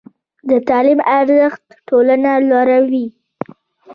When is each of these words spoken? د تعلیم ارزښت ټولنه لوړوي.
د 0.49 0.51
تعلیم 0.67 0.99
ارزښت 1.17 1.63
ټولنه 1.89 2.31
لوړوي. 2.49 3.05